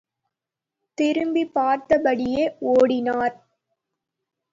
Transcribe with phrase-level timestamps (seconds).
[0.97, 3.35] திரும்பிப் பார்த்தபடியே ஓடினார்.